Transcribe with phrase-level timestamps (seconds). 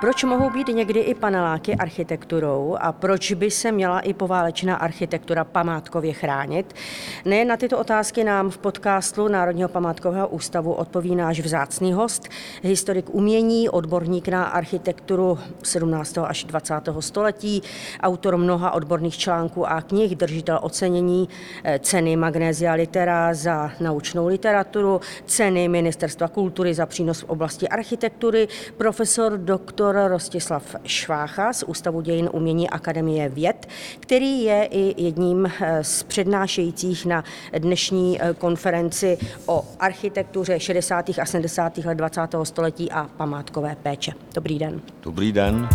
[0.00, 5.44] Proč mohou být někdy i paneláky architekturou a proč by se měla i poválečná architektura
[5.44, 6.74] památkově chránit?
[7.24, 12.28] Ne na tyto otázky nám v podcastu Národního památkového ústavu odpoví náš vzácný host,
[12.62, 16.18] historik umění, odborník na architekturu 17.
[16.18, 16.74] až 20.
[17.00, 17.62] století,
[18.00, 21.28] autor mnoha odborných článků a knih, držitel ocenění
[21.64, 28.48] eh, ceny Magnézia Litera za naučnou literaturu, ceny Ministerstva kultury za přínos v oblasti architektury,
[28.76, 33.68] profesor doktor doktor Rostislav Švácha z Ústavu dějin umění Akademie věd,
[34.00, 37.24] který je i jedním eh, z přednášejících na
[37.58, 41.10] dnešní eh, konferenci o architektuře 60.
[41.22, 41.78] a 70.
[41.78, 42.20] let 20.
[42.42, 44.12] století a památkové péče.
[44.34, 44.80] Dobrý den.
[45.02, 45.68] Dobrý den.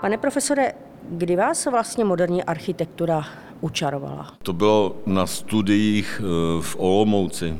[0.00, 0.72] Pane profesore,
[1.10, 3.24] kdy vás vlastně moderní architektura
[3.62, 4.26] učarovala?
[4.42, 7.56] To bylo na studiích eh, v Olomouci.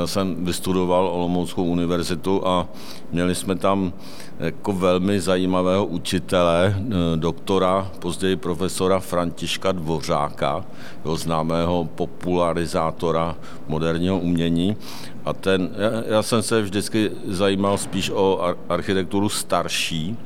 [0.00, 2.68] Já jsem vystudoval Olomouckou univerzitu a
[3.12, 3.92] měli jsme tam
[4.38, 10.64] jako velmi zajímavého učitele, eh, doktora, později profesora Františka Dvořáka,
[11.04, 13.36] jeho známého popularizátora
[13.68, 14.76] moderního umění.
[15.24, 20.16] A ten, já, já jsem se vždycky zajímal spíš o architekturu starší.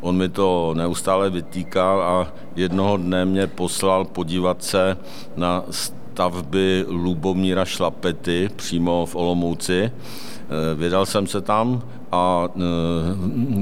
[0.00, 4.96] On mi to neustále vytýkal a jednoho dne mě poslal podívat se
[5.36, 9.90] na stavby Lubomíra Šlapety přímo v Olomouci.
[9.92, 12.60] Eh, vydal jsem se tam a eh,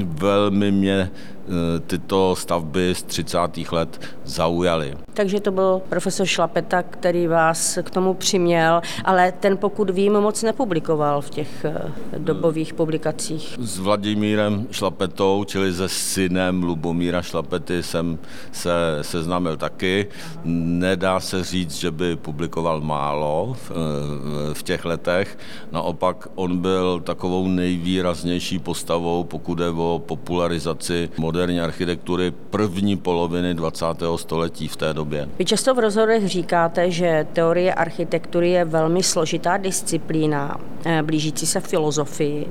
[0.05, 1.11] velmi mě
[1.87, 3.39] tyto stavby z 30.
[3.73, 4.97] let zaujaly.
[5.15, 10.43] Takže to byl profesor Šlapeta, který vás k tomu přiměl, ale ten, pokud vím, moc
[10.43, 13.57] nepublikoval v těch eh, dobových publikacích.
[13.59, 18.19] S Vladimírem Šlapetou, čili se synem Lubomíra Šlapety, jsem
[18.53, 20.07] se seznámil taky.
[20.45, 25.39] Nedá se říct, že by publikoval málo v, eh, v těch letech.
[25.73, 33.87] Naopak on byl takovou nejvýraznější postavou, pokud je o popularizaci moderní architektury první poloviny 20.
[34.17, 35.29] století v té době.
[35.39, 41.61] Vy často v rozhodech říkáte, že teorie architektury je velmi složitá disciplína, eh, blížící se
[41.61, 42.47] filozofii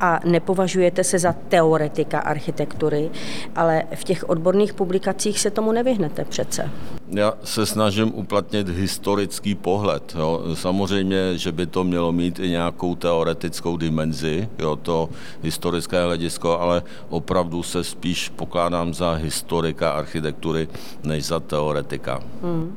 [0.00, 3.10] a nepovažujete se za teoretika architektury,
[3.56, 6.70] ale v těch odborných publikacích se tomu nevyhnete přece.
[7.12, 10.14] Já se snažím uplatnit historický pohled.
[10.18, 10.42] Jo.
[10.54, 15.08] Samozřejmě, že by to mělo mít i nějakou teoretickou dimenzi, jo, to
[15.42, 20.68] historické hledisko, ale opravdu se spíš pokládám za historika architektury
[21.04, 22.20] než za teoretika.
[22.42, 22.76] Hmm.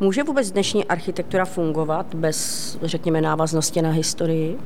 [0.00, 4.58] Může vůbec dnešní architektura fungovat bez, řekněme, návaznosti na historii?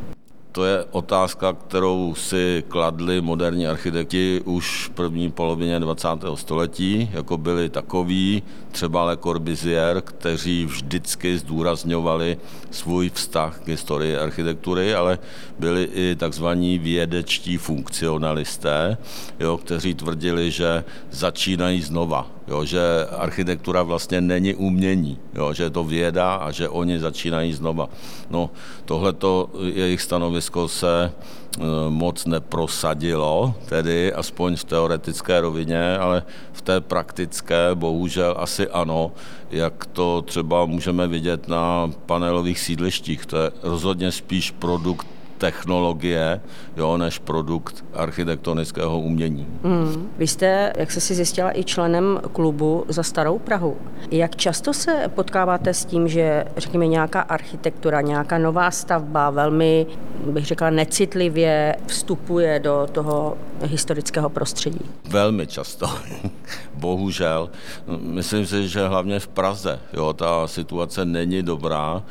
[0.54, 6.09] To je otázka, kterou si kladli moderní architekti už v první polovině 20.
[6.34, 8.42] století, jako byli takoví,
[8.72, 12.37] třeba Le Corbusier, kteří vždycky zdůrazňovali
[12.70, 15.19] svůj vztah k historii architektury, ale
[15.59, 18.97] byli i takzvaní vědečtí funkcionalisté,
[19.41, 25.71] jo, kteří tvrdili, že začínají znova, jo, že architektura vlastně není umění, jo, že je
[25.71, 27.88] to věda a že oni začínají znova.
[28.31, 28.50] No,
[28.84, 36.22] tohleto jejich stanovisko se e, moc neprosadilo, tedy aspoň v teoretické rovině, ale
[36.53, 39.12] v té praktické bohužel asi ano,
[39.50, 43.26] jak to třeba můžeme vidět na panelových sídlištích.
[43.26, 45.13] To je rozhodně spíš produkt
[45.44, 46.41] technologie,
[46.77, 49.47] jo, než produkt architektonického umění.
[49.62, 50.10] Hmm.
[50.19, 53.77] Vy jste, jak se si zjistila, i členem klubu za Starou Prahu.
[54.10, 59.87] Jak často se potkáváte s tím, že řekněme nějaká architektura, nějaká nová stavba velmi,
[60.27, 64.81] bych řekla, necitlivě vstupuje do toho historického prostředí?
[65.09, 65.87] Velmi často.
[66.75, 67.50] Bohužel.
[68.00, 72.03] Myslím si, že hlavně v Praze jo, ta situace není dobrá,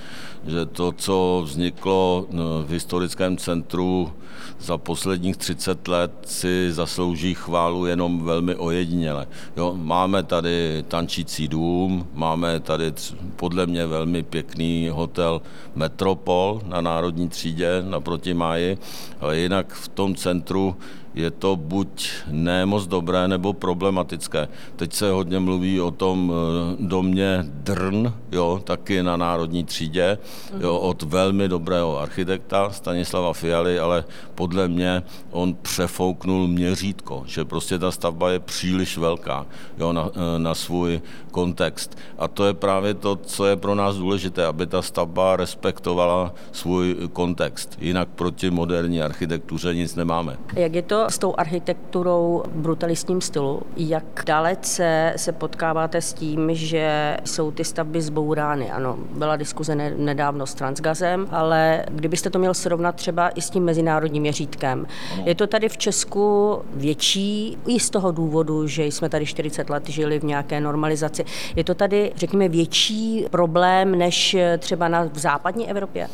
[0.47, 4.11] že to, co vzniklo no, v historickém centru
[4.59, 9.27] za posledních 30 let, si zaslouží chválu jenom velmi ojediněle.
[9.57, 12.93] Jo, máme tady tančící dům, máme tady
[13.35, 15.41] podle mě velmi pěkný hotel
[15.75, 18.77] Metropol na Národní třídě naproti Máji,
[19.19, 20.75] ale jinak v tom centru
[21.15, 24.47] je to buď ne moc dobré nebo problematické.
[24.75, 30.17] Teď se hodně mluví o tom eh, domě Drn, jo, taky na Národní třídě,
[30.59, 34.05] jo, od velmi dobrého architekta Stanislava Fialy, ale
[34.35, 39.45] podle mě on přefouknul měřítko, že prostě ta stavba je příliš velká
[39.77, 41.01] jo, na, eh, na svůj
[41.31, 41.97] kontext.
[42.17, 46.95] A to je právě to, co je pro nás důležité, aby ta stavba respektovala svůj
[47.13, 47.77] kontext.
[47.81, 50.37] Jinak proti moderní architektuře nic nemáme.
[50.55, 53.61] Jak je to s tou architekturou v brutalistním stylu?
[53.77, 58.71] Jak dalece se potkáváte s tím, že jsou ty stavby zbourány?
[58.71, 63.63] Ano, byla diskuze nedávno s Transgazem, ale kdybyste to měl srovnat třeba i s tím
[63.63, 64.87] mezinárodním měřítkem.
[65.25, 69.89] Je to tady v Česku větší i z toho důvodu, že jsme tady 40 let
[69.89, 71.25] žili v nějaké normalizaci.
[71.55, 76.07] Je to tady, řekněme, větší problém než třeba na, v západní Evropě?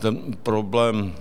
[0.00, 1.12] Ten problém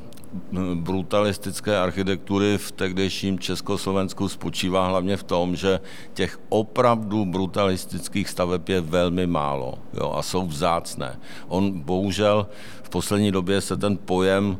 [0.75, 5.79] brutalistické architektury v tehdejším Československu spočívá hlavně v tom, že
[6.13, 11.19] těch opravdu brutalistických staveb je velmi málo jo, a jsou vzácné.
[11.47, 12.47] On bohužel
[12.83, 14.57] v poslední době se ten pojem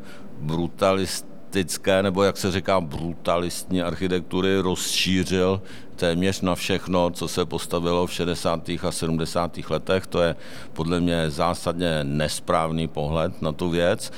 [1.50, 5.62] brutalistické, nebo jak se říká brutalistní architektury rozšířil
[5.96, 8.69] téměř na všechno, co se postavilo v 60.
[8.69, 9.57] a 70.
[9.69, 10.07] letech.
[10.07, 10.36] To je
[10.74, 14.12] podle mě zásadně nesprávný pohled na tu věc.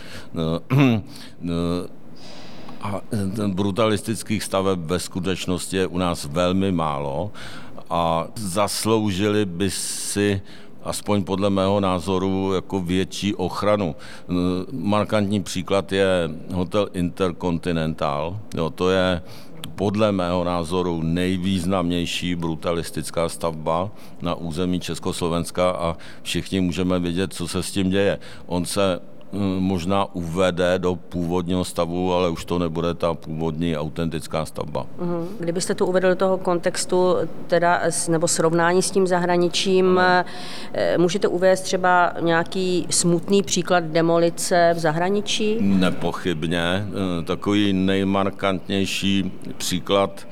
[2.82, 3.02] A
[3.48, 7.32] brutalistických staveb ve skutečnosti je u nás velmi málo
[7.90, 10.42] a zasloužili by si
[10.84, 13.96] aspoň podle mého názoru, jako větší ochranu.
[14.72, 18.40] Markantní příklad je hotel Intercontinental.
[18.56, 19.22] Jo, to je
[19.76, 23.92] podle mého názoru nejvýznamnější brutalistická stavba
[24.22, 28.20] na území Československa a všichni můžeme vidět, co se s tím děje.
[28.46, 29.00] On se
[29.60, 34.86] možná uvede do původního stavu, ale už to nebude ta původní autentická stavba.
[35.00, 35.28] Mhm.
[35.40, 37.16] Kdybyste to uvedl do toho kontextu,
[37.48, 40.00] teda, nebo srovnání s tím zahraničím,
[40.74, 45.58] eh, můžete uvést třeba nějaký smutný příklad demolice v zahraničí?
[45.62, 46.62] Nepochybně.
[46.62, 50.28] Eh, takový nejmarkantnější příklad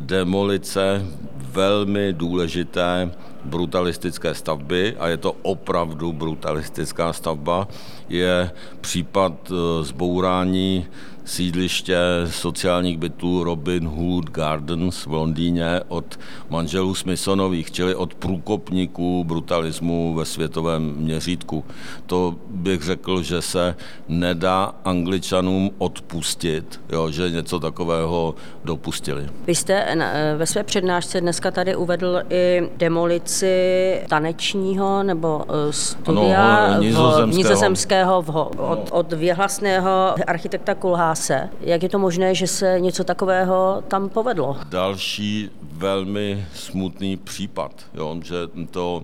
[0.00, 1.06] demolice
[1.36, 3.10] velmi důležité
[3.44, 7.68] brutalistické stavby a je to opravdu brutalistická stavba,
[8.08, 8.50] je
[8.80, 10.86] případ eh, zbourání
[11.28, 11.98] sídliště
[12.30, 16.18] sociálních bytů Robin Hood Gardens v Londýně od
[16.50, 21.64] manželů Smithsonových, čili od průkopníků brutalismu ve světovém měřítku.
[22.06, 23.74] To bych řekl, že se
[24.08, 28.34] nedá angličanům odpustit, jo, že něco takového
[28.64, 29.28] dopustili.
[29.46, 36.56] Vy jste eh, ve své přednášce dneska tady uvedl i demolici tanečního nebo eh, studia
[36.56, 41.48] ano, nizozemského, nizozemského v, od, od věhlasného architekta Kulháse se.
[41.60, 44.56] Jak je to možné, že se něco takového tam povedlo?
[44.68, 48.36] Další velmi smutný případ, jo, že
[48.70, 49.02] to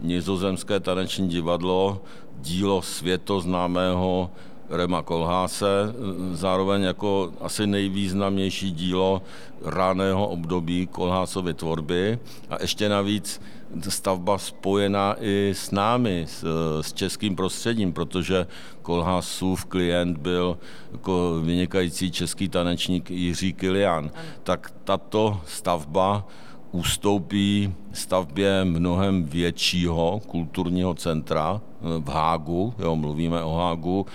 [0.00, 2.02] nizozemské taneční divadlo,
[2.40, 4.30] dílo světoznámého
[4.70, 5.94] Rema Kolháse,
[6.32, 9.22] zároveň jako asi nejvýznamnější dílo
[9.64, 12.18] raného období Kolhásovy tvorby
[12.50, 13.40] a ještě navíc
[13.88, 16.44] stavba spojená i s námi, s,
[16.80, 18.46] s českým prostředím, protože
[18.82, 20.58] Kolhasův klient byl
[20.92, 24.10] jako vynikající český tanečník Jiří Kilian.
[24.42, 26.26] Tak tato stavba
[26.72, 34.06] ustoupí stavbě mnohem většího kulturního centra v Hágu, jo, mluvíme o Hágu,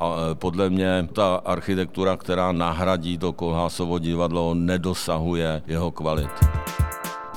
[0.00, 6.30] a e, podle mě ta architektura, která nahradí to Kolhásovo divadlo, nedosahuje jeho kvalit.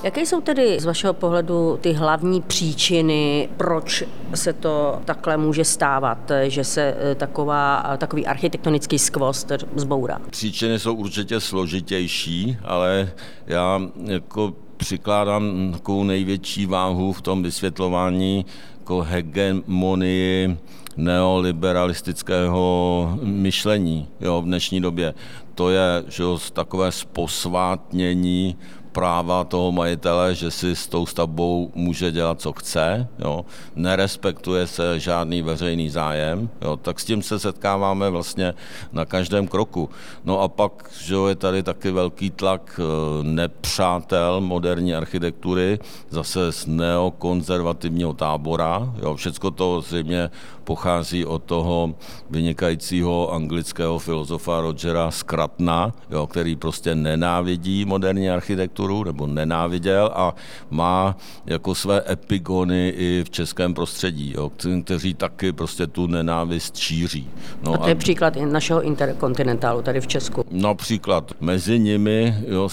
[0.02, 4.04] Jaké jsou tedy z vašeho pohledu ty hlavní příčiny, proč
[4.34, 10.18] se to takhle může stávat, že se e, taková, takový architektonický skvost zbourá?
[10.30, 13.12] Příčiny jsou určitě složitější, ale
[13.46, 18.46] já jako přikládám takovou největší váhu v tom vysvětlování
[18.78, 20.56] jako hegemonii
[20.96, 25.14] neoliberalistického myšlení jo, v dnešní době.
[25.54, 28.56] To je že jo, takové sposvátnění
[28.92, 33.44] práva toho majitele, že si s tou stavbou může dělat, co chce, jo.
[33.76, 36.76] nerespektuje se žádný veřejný zájem, jo.
[36.76, 38.54] tak s tím se setkáváme vlastně
[38.92, 39.90] na každém kroku.
[40.24, 45.78] No a pak že je tady taky velký tlak eh, nepřátel moderní architektury,
[46.10, 48.94] zase z neokonzervativního tábora.
[49.02, 49.14] Jo.
[49.14, 50.30] Všecko to zřejmě
[50.64, 51.94] pochází od toho
[52.30, 60.34] vynikajícího anglického filozofa Rogera Skratna, jo, který prostě nenávidí moderní architekturu nebo nenáviděl a
[60.70, 61.16] má
[61.46, 64.52] jako své epigony i v českém prostředí, jo,
[64.84, 67.30] kteří taky prostě tu nenávist šíří.
[67.62, 70.44] No a to je a, příklad našeho interkontinentálu tady v Česku.
[70.50, 72.68] Například mezi nimi jo,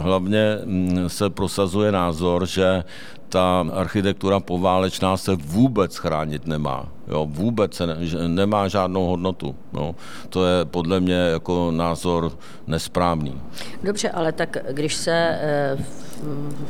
[0.00, 2.84] hlavně mm, se prosazuje názor, že
[3.28, 6.93] ta architektura poválečná se vůbec chránit nemá.
[7.08, 7.96] Jo, vůbec se ne,
[8.28, 9.56] nemá žádnou hodnotu.
[9.72, 9.94] Jo.
[10.28, 12.32] To je podle mě jako názor
[12.66, 13.40] nesprávný.
[13.82, 15.76] Dobře, ale tak když se eh,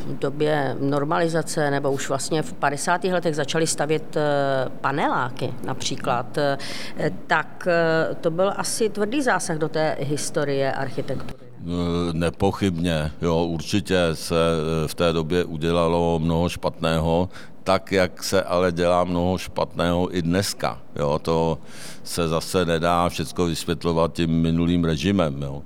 [0.07, 3.05] v době normalizace nebo už vlastně v 50.
[3.05, 4.23] letech začaly stavět eh,
[4.81, 6.59] paneláky například, eh,
[7.27, 7.69] tak
[8.21, 11.45] to byl asi tvrdý zásah do té historie architektury.
[12.13, 14.35] Nepochybně, jo, určitě se
[14.87, 17.29] v té době udělalo mnoho špatného,
[17.65, 20.79] tak, jak se ale dělá mnoho špatného i dneska.
[20.97, 21.59] Jo, to
[22.05, 25.43] se zase nedá všechno vysvětlovat tím minulým režimem.
[25.43, 25.63] Jo.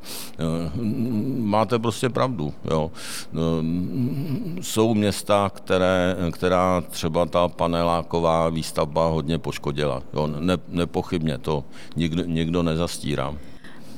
[1.39, 2.55] Máte prostě pravdu.
[2.71, 2.91] Jo.
[4.61, 10.03] Jsou města, které, která třeba ta paneláková výstavba hodně poškodila.
[10.15, 10.27] Jo.
[10.27, 11.65] Ne, nepochybně, to
[11.97, 13.35] nikdo, nikdo nezastírá.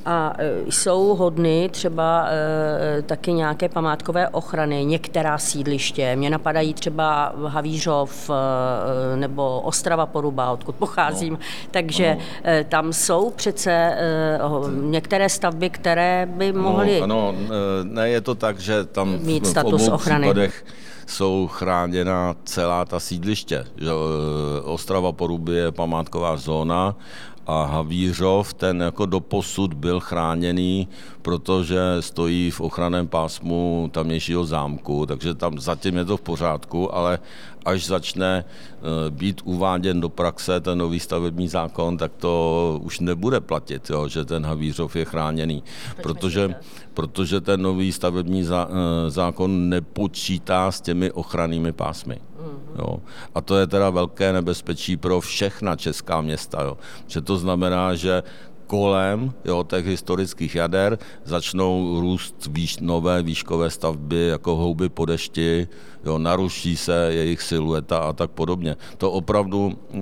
[0.05, 6.15] A e, jsou hodny třeba e, taky nějaké památkové ochrany, některá sídliště.
[6.15, 11.33] Mě napadají třeba Havířov e, nebo Ostrava Poruba, odkud pocházím.
[11.33, 11.39] No.
[11.71, 12.49] Takže no.
[12.69, 14.39] tam jsou přece e,
[14.81, 17.33] některé stavby, které by no, mohly no, ano,
[17.83, 20.27] ne je to tak, že tam mít status v obou ochrany.
[20.27, 20.65] případech
[21.07, 23.65] jsou chráněna celá ta sídliště.
[24.63, 26.95] Ostrava Poruby je památková zóna
[27.47, 30.87] a Havířov, ten jako doposud byl chráněný,
[31.21, 37.19] protože stojí v ochranném pásmu tamnějšího zámku, takže tam zatím je to v pořádku, ale
[37.65, 43.39] až začne eh, být uváděn do praxe ten nový stavební zákon, tak to už nebude
[43.39, 45.63] platit, jo, že ten Havířov je chráněný,
[46.03, 46.55] protože,
[46.93, 52.30] protože ten nový stavební eh, zákon nepočítá s těmi ochrannými pásmy.
[52.79, 52.99] Jo.
[53.35, 56.63] A to je teda velké nebezpečí pro všechna česká města.
[56.63, 56.77] Jo.
[57.07, 58.23] Že to znamená, že
[58.71, 65.67] kolem jo, těch historických jader začnou růst výš, nové výškové stavby jako houby po dešti,
[66.05, 68.75] jo, naruší se jejich silueta a tak podobně.
[68.97, 69.99] To opravdu e,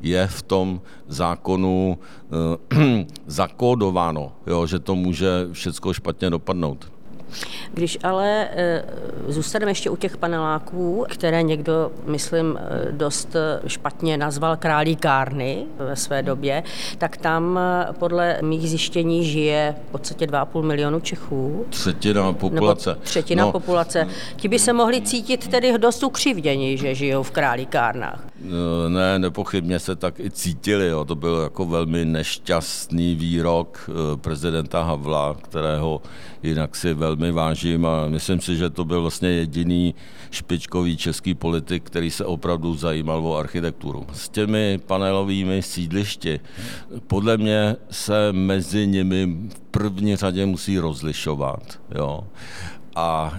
[0.00, 6.97] je v tom zákonu e, zakódováno, jo, že to může všechno špatně dopadnout.
[7.74, 8.84] Když ale eh,
[9.28, 16.22] zůstaneme ještě u těch paneláků, které někdo, myslím, eh, dost špatně nazval králíkárny ve své
[16.22, 16.62] době,
[16.98, 17.60] tak tam
[17.98, 21.66] podle mých zjištění žije v podstatě 2,5 milionu Čechů.
[21.70, 22.90] Třetina populace.
[22.90, 23.52] Nebo třetina no.
[23.52, 24.08] populace.
[24.36, 28.27] Ti by se mohli cítit tedy dost ukřivdění, že žijou v králíkárnách.
[28.88, 30.88] Ne, nepochybně se tak i cítili.
[30.88, 31.04] Jo.
[31.04, 33.90] To byl jako velmi nešťastný výrok
[34.20, 36.02] prezidenta Havla, kterého
[36.42, 39.94] jinak si velmi vážím a myslím si, že to byl vlastně jediný
[40.30, 44.06] špičkový český politik, který se opravdu zajímal o architekturu.
[44.12, 46.40] S těmi panelovými sídlišti
[47.06, 51.80] podle mě se mezi nimi v první řadě musí rozlišovat.
[51.94, 52.24] Jo.
[52.98, 53.32] A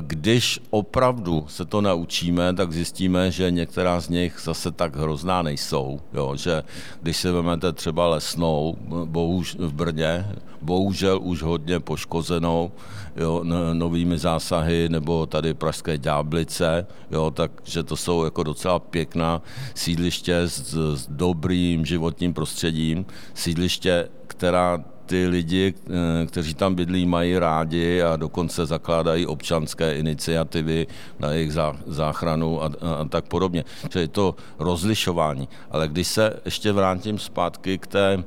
[0.00, 6.00] když opravdu se to naučíme, tak zjistíme, že některá z nich zase tak hrozná nejsou.
[6.12, 6.36] Jo?
[6.36, 6.62] Že
[7.02, 10.26] když si vezmete třeba lesnou, bohuž, v Brně,
[10.62, 12.72] bohužel už hodně poškozenou
[13.16, 19.42] jo, novými zásahy, nebo tady Pražské Ďáblice, jo, takže to jsou jako docela pěkná
[19.74, 27.38] sídliště s, s dobrým životním prostředím, sídliště, která ty lidi, eh, kteří tam bydlí, mají
[27.38, 30.86] rádi a dokonce zakládají občanské iniciativy
[31.18, 31.52] na jejich
[31.86, 33.64] záchranu a, a tak podobně.
[33.88, 35.48] Čili to rozlišování.
[35.70, 38.24] Ale když se ještě vrátím zpátky k té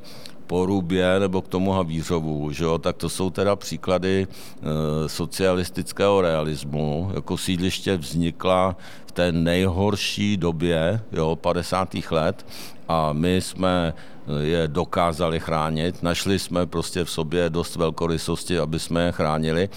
[0.50, 7.12] Porubě nebo k tomu Havířovu, že jo, tak to jsou teda příklady e, socialistického realismu.
[7.16, 8.76] Jako sídliště vznikla
[9.06, 11.96] v té nejhorší době, jo, 50.
[12.12, 12.46] let
[12.88, 13.94] a my jsme
[14.42, 16.04] je dokázali chránit.
[16.04, 19.70] Našli jsme prostě v sobě dost velkorysosti, aby jsme je chránili.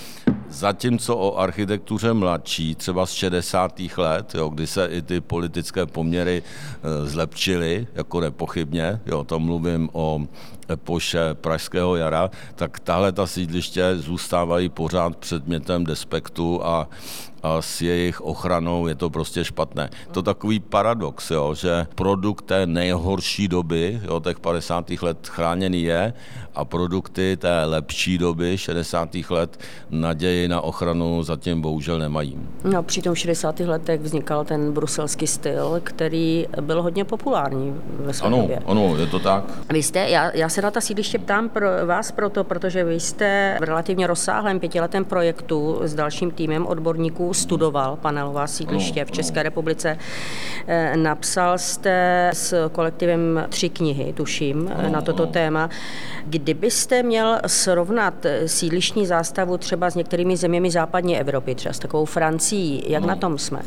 [0.49, 3.81] Zatímco o architektuře mladší, třeba z 60.
[3.97, 9.89] let, jo, kdy se i ty politické poměry e, zlepšily, jako nepochybně, jo, to mluvím
[9.93, 10.21] o
[10.71, 16.89] epoše Pražského jara, tak tahle ta sídliště zůstávají pořád předmětem despektu a
[17.43, 19.91] a s jejich ochranou je to prostě špatné.
[20.11, 24.91] To takový paradox, jo, že produkt té nejhorší doby, jo, těch 50.
[25.03, 26.13] let chráněný je
[26.55, 29.09] a produkty té lepší doby, 60.
[29.31, 32.39] let, naději na ochranu zatím bohužel nemají.
[32.65, 33.61] No, při tom 60.
[33.61, 38.63] letech vznikal ten bruselský styl, který byl hodně populární ve své ano, době.
[38.67, 39.45] Ano, je to tak.
[39.73, 43.57] Vy jste, já, já se na ta sídliště ptám pro vás proto, protože vy jste
[43.61, 49.99] v relativně rozsáhlém pětiletém projektu s dalším týmem odborníků studoval panelová sídliště v České republice.
[50.67, 55.71] Eh, napsal jste s kolektivem tři knihy, tuším, na toto téma.
[56.27, 62.85] Kdybyste měl srovnat sídlištní zástavu třeba s některými zeměmi západní Evropy, třeba s takovou Francií,
[62.87, 63.09] jak no.
[63.09, 63.61] na tom jsme?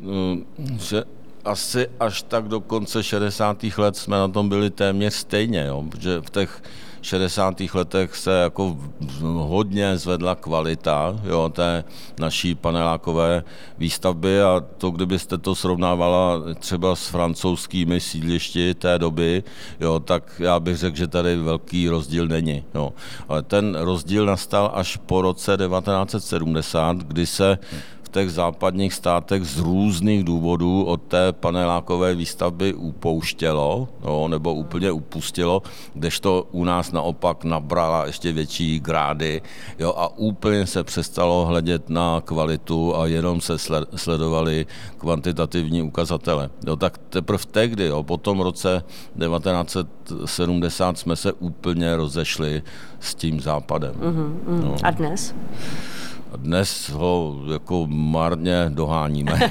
[0.00, 0.36] No,
[0.78, 1.04] že
[1.44, 3.64] asi až tak do konce 60.
[3.78, 5.84] let jsme na tom byli téměř stejně, jo?
[5.90, 6.62] protože v těch
[7.02, 7.54] 60.
[7.74, 8.76] letech se jako
[9.22, 11.84] hodně zvedla kvalita jo, té
[12.18, 13.44] naší panelákové
[13.78, 19.42] výstavby a to, kdybyste to srovnávala třeba s francouzskými sídlišti té doby,
[19.80, 22.64] jo, tak já bych řekl, že tady velký rozdíl není.
[22.74, 22.92] Jo.
[23.28, 27.58] Ale ten rozdíl nastal až po roce 1970, kdy se
[28.08, 34.92] v těch západních státech z různých důvodů od té panelákové výstavby upouštělo, no, nebo úplně
[34.92, 35.62] upustilo,
[35.94, 39.42] kdežto u nás naopak nabrala ještě větší grády
[39.78, 43.56] jo, a úplně se přestalo hledět na kvalitu a jenom se
[43.96, 44.66] sledovali
[44.98, 46.50] kvantitativní ukazatele.
[46.66, 48.82] Jo, tak teprve tehdy, jo, po tom roce
[49.18, 52.62] 1970 jsme se úplně rozešli
[53.00, 53.94] s tím západem.
[53.94, 54.62] Mm-hmm.
[54.64, 54.76] No.
[54.82, 55.34] A dnes?
[56.36, 59.32] Dnes ho jako marně doháníme.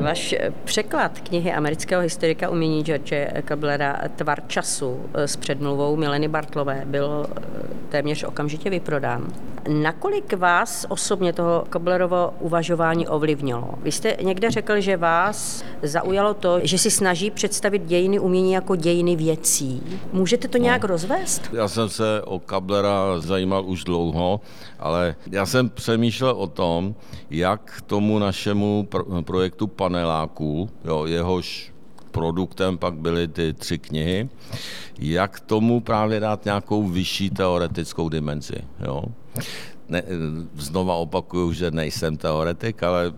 [0.00, 3.12] Váš překlad knihy amerického historika umění George
[3.44, 7.26] Kablera Tvar času s předmluvou Mileny Bartlové byl
[7.88, 9.26] téměř okamžitě vyprodán.
[9.68, 13.70] Nakolik vás osobně toho Koblerovo uvažování ovlivnilo?
[13.82, 18.76] Vy jste někde řekl, že vás zaujalo to, že si snaží představit dějiny umění jako
[18.76, 19.82] dějiny věcí.
[20.12, 20.88] Můžete to nějak no.
[20.88, 21.50] rozvést?
[21.52, 24.40] Já jsem se o Kablera zajímal už dlouho,
[24.78, 26.94] ale já jsem přemýšlel o tom,
[27.30, 28.88] jak tomu našemu
[29.24, 31.72] projektu paneláků, jo, jehož
[32.10, 34.28] produktem pak byly ty tři knihy,
[34.98, 38.56] jak tomu právě dát nějakou vyšší teoretickou dimenzi.
[38.86, 39.04] Jo?
[39.88, 40.02] Ne,
[40.56, 43.12] znova opakuju, že nejsem teoretik, ale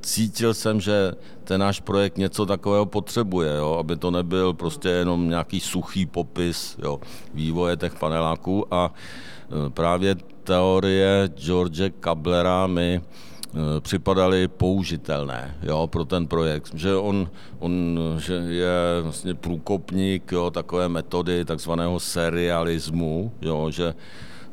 [0.00, 1.12] cítil jsem, že
[1.44, 3.76] ten náš projekt něco takového potřebuje, jo?
[3.80, 7.00] aby to nebyl prostě jenom nějaký suchý popis jo?
[7.34, 13.00] vývoje těch paneláků a e, právě teorie George Kablera mi
[13.54, 16.74] Eh, připadaly použitelné jo, pro ten projekt.
[16.74, 23.94] Že on, on že je vlastně průkopník jo, takové metody takzvaného serialismu, jo, že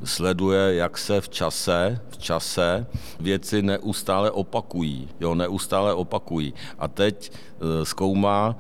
[0.04, 2.86] sleduje, jak se v čase, v čase
[3.20, 5.10] věci neustále opakují.
[5.20, 6.54] Jo, neustále opakují.
[6.80, 8.56] A teď e, zkoumá,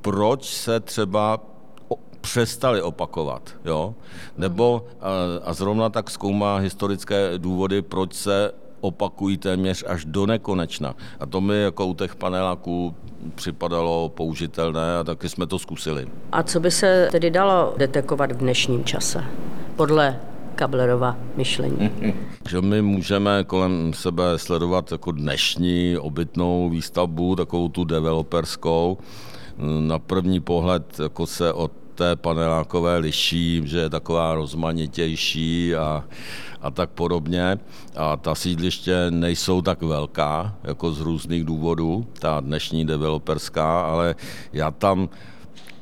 [0.00, 1.40] proč se třeba
[2.20, 3.54] přestali opakovat.
[3.64, 3.94] Jo?
[4.36, 4.84] Nebo
[5.44, 10.94] a, zrovna tak zkoumá historické důvody, proč se opakují téměř až do nekonečna.
[11.20, 12.94] A to mi jako u těch paneláků
[13.34, 16.08] připadalo použitelné a taky jsme to zkusili.
[16.32, 19.24] A co by se tedy dalo detekovat v dnešním čase?
[19.76, 20.20] Podle
[20.56, 21.90] Kablerova myšlení.
[22.48, 28.98] Že my můžeme kolem sebe sledovat jako dnešní obytnou výstavbu, takovou tu developerskou.
[29.80, 36.04] Na první pohled jako se od té panelákové liší, že je taková rozmanitější a,
[36.60, 37.58] a tak podobně.
[37.96, 44.14] A ta sídliště nejsou tak velká, jako z různých důvodů, ta dnešní developerská, ale
[44.52, 45.08] já tam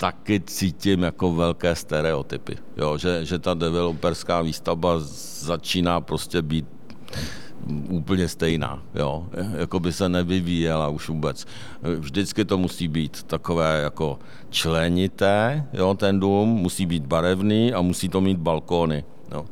[0.04, 2.56] taky cítím jako velké stereotypy.
[2.76, 4.94] Jo, že, že ta developerská výstavba
[5.48, 6.66] začíná prostě být
[7.88, 11.46] úplně stejná, jo, jako by se nevyvíjela už vůbec.
[11.82, 14.18] Vždycky to musí být takové jako
[14.50, 19.46] členité, jo, ten dům musí být barevný a musí to mít balkóny, jo.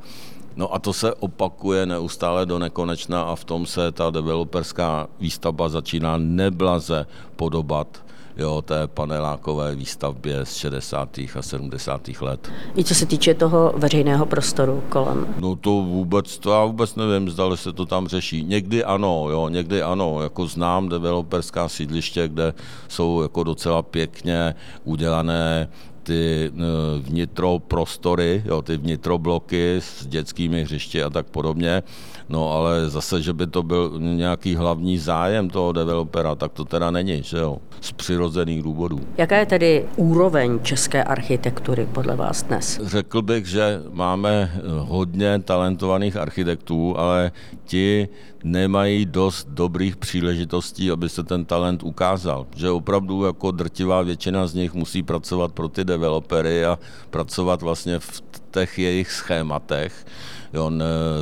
[0.56, 5.68] No a to se opakuje neustále do nekonečna a v tom se ta developerská výstavba
[5.68, 8.04] začíná neblaze podobat
[8.36, 11.18] jo, té panelákové výstavbě z 60.
[11.38, 12.08] a 70.
[12.20, 12.52] let.
[12.76, 15.26] I co se týče toho veřejného prostoru kolem?
[15.40, 18.44] No to vůbec, to já vůbec nevím, zda se to tam řeší.
[18.44, 22.54] Někdy ano, jo, někdy ano, jako znám developerská sídliště, kde
[22.88, 25.68] jsou jako docela pěkně udělané
[26.02, 26.60] ty eh,
[27.00, 31.82] vnitroprostory, jo, ty vnitrobloky s dětskými hřišti a tak podobně.
[32.28, 36.90] No ale zase, že by to byl nějaký hlavní zájem toho developera, tak to teda
[36.90, 39.00] není, že jo, z přirozených důvodů.
[39.18, 42.80] Jaká je tedy úroveň české architektury podle vás dnes?
[42.84, 47.32] Řekl bych, že máme hodně talentovaných architektů, ale
[47.64, 48.08] ti
[48.44, 52.46] nemají dost dobrých příležitostí, aby se ten talent ukázal.
[52.56, 56.78] Že opravdu jako drtivá většina z nich musí pracovat pro ty developery a
[57.10, 60.06] pracovat vlastně v těch jejich schématech.
[60.52, 60.70] Jo,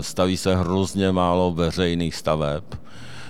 [0.01, 2.65] staví se hrozně málo veřejných staveb.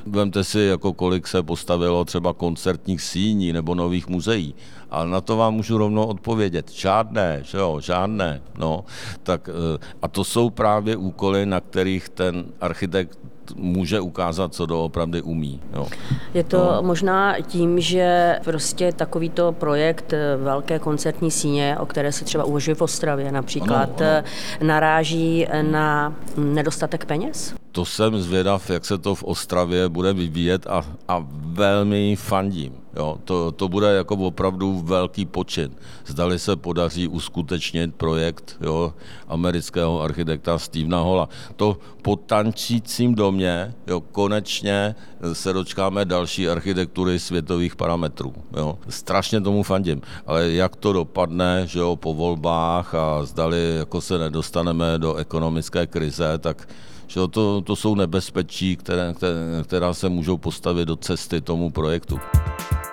[0.07, 4.55] Vemte si, jako kolik se postavilo třeba koncertních síní nebo nových muzeí.
[4.91, 6.71] Ale na to vám můžu rovnou odpovědět.
[6.71, 8.43] Žádné, že jo, žádné.
[8.59, 8.85] No,
[9.23, 13.19] tak, eh, a to jsou právě úkoly, na kterých ten architekt
[13.57, 15.61] může ukázat, co doopravdy umí.
[15.75, 15.87] Jo.
[16.35, 16.83] Je to no.
[16.83, 22.75] možná tím, že prostě takovýto projekt eh, velké koncertní síně, o které se třeba uvažuje
[22.75, 24.25] v Ostravě například, ano, ano.
[24.61, 27.60] Eh, naráží na nedostatek peněz?
[27.73, 32.75] To jsem zvědav, jak se to v Ostravě bude vyvíjet a, a velmi fandím.
[32.97, 33.19] Jo.
[33.25, 35.71] To, to bude jako opravdu velký počin.
[36.07, 38.95] Zdali se podaří uskutečnit projekt jo,
[39.29, 41.29] amerického architekta Stevena Holla.
[41.57, 44.95] To po tančícím domě jo, konečně
[45.33, 48.35] se dočkáme další architektury světových parametrů.
[48.57, 48.79] Jo.
[48.89, 50.03] Strašně tomu fandím.
[50.27, 55.87] Ale jak to dopadne že jo, po volbách a zdali jako se nedostaneme do ekonomické
[55.87, 56.69] krize, tak
[57.11, 62.21] že to, to jsou nebezpečí, které, které, která se můžou postavit do cesty tomu projektu.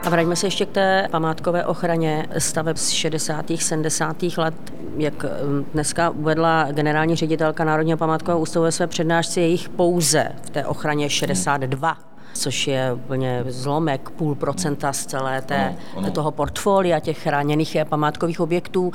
[0.04, 3.46] A vraťme se ještě k té památkové ochraně staveb z 60.
[3.56, 4.24] 70.
[4.38, 4.54] let.
[4.98, 10.32] Jak um, dneska uvedla generální ředitelka Národního památkového ústavu ve své přednášce, je jich pouze
[10.46, 12.07] v té ochraně 62
[12.40, 16.12] což je úplně zlomek, půl procenta z celé té, ano, ano.
[16.12, 18.92] toho portfolia těch chráněných památkových objektů.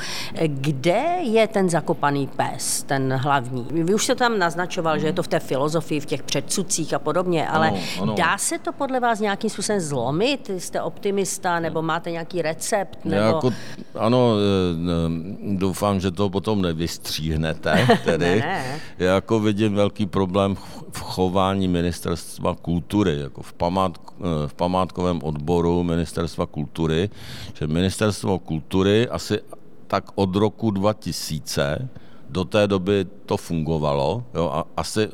[0.47, 3.67] Kde je ten zakopaný pes, ten hlavní?
[3.71, 6.99] Vy už se tam naznačoval, že je to v té filozofii, v těch předsudcích a
[6.99, 8.15] podobně, ale ano, ano.
[8.15, 10.51] dá se to podle vás nějakým způsobem zlomit?
[10.59, 13.05] Jste optimista nebo máte nějaký recept?
[13.05, 13.27] Nebo...
[13.27, 13.51] Jako,
[13.99, 17.87] ano, e, doufám, že to potom nevystříhnete.
[18.05, 18.41] Tedy.
[18.41, 18.81] ne, ne.
[18.99, 20.55] Já jako vidím velký problém
[20.93, 27.09] v chování ministerstva kultury jako v, památk, eh, v památkovém odboru Ministerstva kultury,
[27.57, 29.41] že Ministerstvo kultury asi
[29.89, 31.89] tak od roku 2000
[32.29, 35.09] do té doby to fungovalo, jo, a asi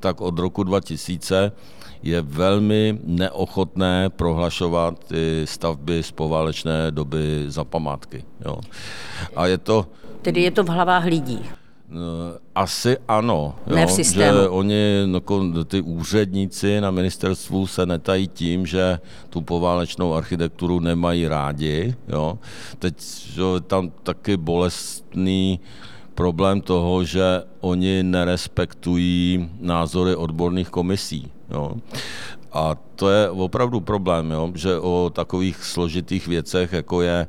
[0.00, 1.52] tak od roku 2000
[2.02, 8.24] je velmi neochotné prohlašovat ty stavby z poválečné doby za památky.
[8.44, 8.58] Jo.
[9.36, 9.86] A je to...
[10.22, 11.38] Tedy je to v hlavách lidí.
[11.92, 13.54] Eh, asi ano.
[13.66, 14.38] Jo, ne v systému.
[14.38, 15.20] Že oni, no,
[15.64, 19.00] ty úředníci na ministerstvu se netají tím, že
[19.30, 21.94] tu poválečnou architekturu nemají rádi.
[22.08, 22.38] Jo.
[22.78, 22.94] Teď
[23.34, 25.60] že, tam taky bolestný
[26.14, 31.30] problém toho, že oni nerespektují názory odborných komisí.
[31.50, 31.76] Jo.
[32.52, 37.28] A to je opravdu problém, jo, že o takových složitých věcech, jako je e,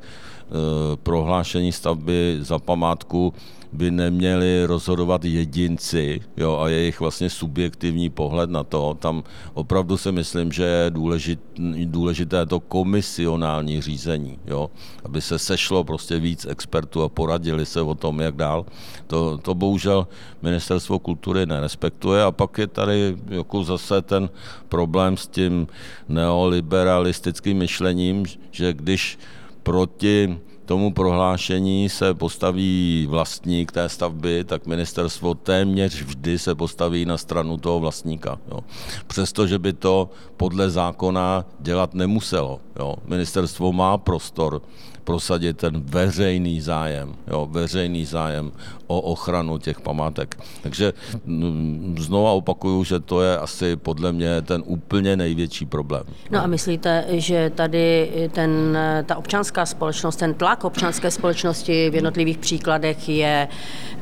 [0.96, 3.34] prohlášení stavby za památku,
[3.74, 8.98] by neměli rozhodovat jedinci jo, a jejich vlastně subjektivní pohled na to.
[9.00, 11.40] Tam opravdu si myslím, že je důležit,
[11.86, 14.70] důležité to komisionální řízení, jo,
[15.04, 18.66] aby se sešlo prostě víc expertů a poradili se o tom, jak dál.
[19.08, 20.08] To, to bohužel
[20.42, 24.30] ministerstvo kultury nerespektuje a pak je tady jako zase ten
[24.70, 25.68] problém s tím
[26.10, 29.20] neoliberalistickým myšlením, že když
[29.64, 37.18] proti tomu prohlášení se postaví vlastník té stavby, tak ministerstvo téměř vždy se postaví na
[37.18, 38.40] stranu toho vlastníka.
[38.52, 38.60] Jo.
[39.08, 42.60] Přestože by to podle zákona dělat nemuselo.
[42.80, 42.96] Jo.
[43.06, 44.62] Ministerstvo má prostor
[45.04, 48.52] prosadit ten veřejný zájem, jo, veřejný zájem
[48.88, 50.38] o ochranu těch památek.
[50.62, 50.94] Takže
[51.26, 56.04] mm, znova opakuju, že to je asi podle mě ten úplně největší problém.
[56.32, 62.38] No a myslíte, že tady ten, ta občanská společnost, ten tlak občanské společnosti v jednotlivých
[62.38, 63.48] příkladech je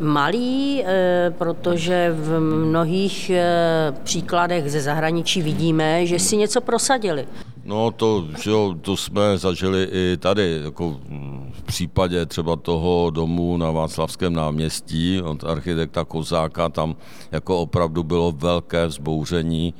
[0.01, 7.27] malý, eh, protože v mnohých eh, příkladech ze zahraničí vidíme, že si něco prosadili.
[7.71, 10.99] No to, že jo, to jsme zažili i tady, jako
[11.51, 16.95] v případě třeba toho domu na Václavském náměstí od architekta Kozáka, tam
[17.31, 19.73] jako opravdu bylo velké vzbouření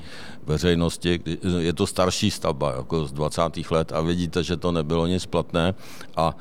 [0.44, 1.20] veřejnosti.
[1.60, 3.42] Je to starší stavba, jako z 20.
[3.72, 5.74] let a vidíte, že to nebylo nic platné
[6.16, 6.36] a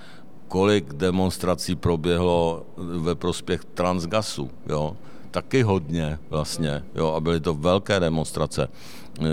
[0.49, 4.97] kolik demonstrací proběhlo ve prospěch transgasu, jo
[5.31, 8.69] taky hodně vlastně, jo, a byly to velké demonstrace.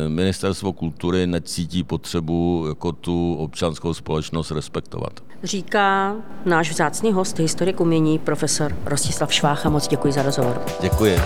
[0.07, 5.23] Ministerstvo kultury necítí potřebu jako tu občanskou společnost respektovat.
[5.43, 9.69] Říká náš vzácný host, historik umění, profesor Rostislav Švácha.
[9.69, 10.61] Moc děkuji za rozhovor.
[10.81, 11.17] Děkuji.